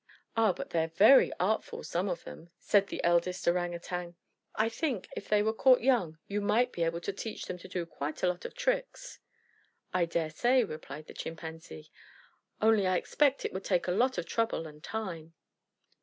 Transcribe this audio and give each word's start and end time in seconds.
"Ah, 0.35 0.51
but 0.51 0.71
they're 0.71 0.87
very 0.87 1.31
artful, 1.39 1.83
some 1.83 2.09
of 2.09 2.23
them," 2.23 2.49
said 2.57 2.87
the 2.87 3.03
eldest 3.03 3.47
Orang 3.47 3.71
Utang. 3.73 4.15
"I 4.55 4.67
should 4.67 4.79
think 4.79 5.07
if 5.15 5.29
they 5.29 5.43
were 5.43 5.53
caught 5.53 5.81
young, 5.81 6.17
you 6.25 6.41
might 6.41 6.71
be 6.71 6.83
able 6.83 7.01
to 7.01 7.13
teach 7.13 7.45
them 7.45 7.59
to 7.59 7.67
do 7.67 7.85
quite 7.85 8.23
a 8.23 8.27
lot 8.27 8.43
of 8.43 8.55
tricks." 8.55 9.19
"I 9.93 10.05
dare 10.05 10.31
say," 10.31 10.63
replied 10.63 11.05
the 11.05 11.13
Chimpanzee. 11.13 11.91
"Only 12.59 12.87
I 12.87 12.97
expect 12.97 13.45
it 13.45 13.53
would 13.53 13.63
take 13.63 13.87
a 13.87 13.91
lot 13.91 14.17
of 14.17 14.25
trouble 14.25 14.65
and 14.65 14.83
time." 14.83 15.35